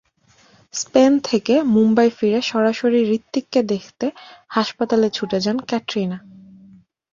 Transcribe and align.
Spain 0.73 1.11
থেকে 1.19 1.53
মুম্বাই 1.73 2.09
ফিরে 2.09 2.39
সরাসরি 2.41 2.99
হৃতিককে 3.03 3.59
দেখতে 3.63 4.05
হাসপাতালে 4.49 5.07
ছুটে 5.09 5.37
যান 5.39 5.57
ক্যাটরিনা। 5.69 6.17